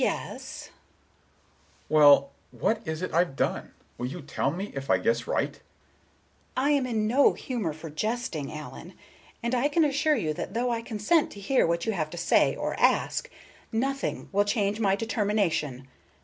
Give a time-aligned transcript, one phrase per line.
[0.01, 0.27] Mr.
[0.29, 0.69] Richards:
[1.87, 3.71] "Well, what is it I've done?
[3.99, 5.57] Will you tell me if I guess right?" Miss
[6.55, 8.93] Galbraith, with dignity: "I am in no humor for jesting, Allen.
[9.43, 12.17] And I can assure you that though I consent to hear what you have to
[12.17, 13.29] say, or ask,
[13.71, 15.87] nothing will change my determination.